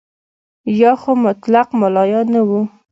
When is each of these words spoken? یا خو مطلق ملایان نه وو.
یا 0.81 0.91
خو 1.01 1.11
مطلق 1.25 1.67
ملایان 1.81 2.25
نه 2.35 2.41
وو. 2.47 2.59